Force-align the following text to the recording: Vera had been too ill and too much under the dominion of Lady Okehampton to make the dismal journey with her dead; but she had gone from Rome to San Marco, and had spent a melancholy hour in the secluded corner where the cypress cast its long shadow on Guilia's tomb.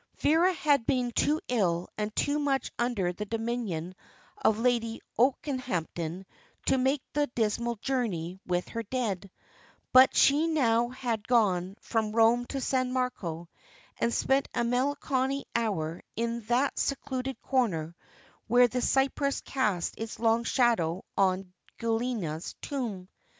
Vera 0.17 0.51
had 0.51 0.87
been 0.87 1.11
too 1.11 1.39
ill 1.47 1.87
and 1.95 2.15
too 2.15 2.39
much 2.39 2.71
under 2.79 3.13
the 3.13 3.23
dominion 3.23 3.93
of 4.39 4.57
Lady 4.57 4.99
Okehampton 5.19 6.25
to 6.65 6.79
make 6.79 7.03
the 7.13 7.27
dismal 7.35 7.75
journey 7.75 8.39
with 8.43 8.67
her 8.69 8.81
dead; 8.81 9.29
but 9.93 10.15
she 10.15 10.55
had 10.55 11.27
gone 11.27 11.75
from 11.81 12.13
Rome 12.13 12.45
to 12.47 12.59
San 12.59 12.91
Marco, 12.91 13.47
and 13.99 14.11
had 14.11 14.17
spent 14.17 14.47
a 14.55 14.63
melancholy 14.63 15.45
hour 15.55 16.01
in 16.15 16.39
the 16.47 16.71
secluded 16.75 17.39
corner 17.39 17.95
where 18.47 18.67
the 18.67 18.81
cypress 18.81 19.41
cast 19.41 19.99
its 19.99 20.17
long 20.17 20.43
shadow 20.45 21.05
on 21.15 21.53
Guilia's 21.77 22.55
tomb. 22.63 23.07